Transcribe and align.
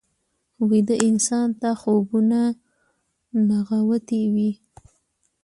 ویده 0.69 0.95
انسان 1.09 1.47
ته 1.61 1.69
خوبونه 1.81 2.41
نغوتې 3.47 4.21
وي 4.33 4.51